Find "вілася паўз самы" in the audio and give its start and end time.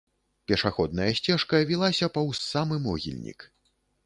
1.73-2.81